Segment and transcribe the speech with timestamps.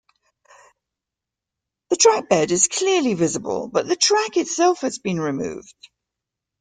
[1.91, 5.75] The trackbed is still clearly visible, but the track itself has been removed.